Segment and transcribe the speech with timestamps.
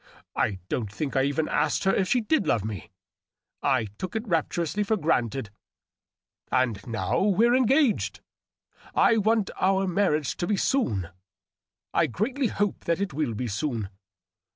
[0.35, 2.89] I don't think I even asked her if she did love me;
[3.61, 5.51] I tooK it rapturously for granted...
[6.51, 8.19] And now we're engaged.
[8.95, 11.09] I want our marriage to be soon;
[11.93, 13.89] I Seatly hope that it will be soon.